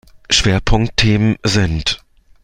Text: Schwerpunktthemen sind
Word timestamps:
Schwerpunktthemen 0.31 1.37
sind 1.43 2.01